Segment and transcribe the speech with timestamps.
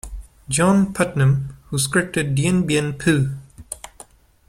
[0.49, 3.37] John Putnam, who scripted Dien Bien Phu!